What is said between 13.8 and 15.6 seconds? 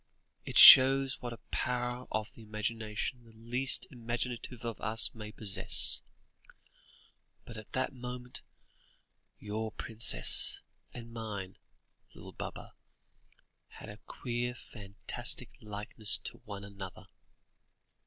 a queer fantastic